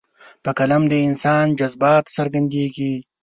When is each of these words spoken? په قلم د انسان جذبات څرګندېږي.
په 0.43 0.51
قلم 0.57 0.83
د 0.87 0.93
انسان 1.07 1.45
جذبات 1.59 2.03
څرګندېږي. 2.17 2.93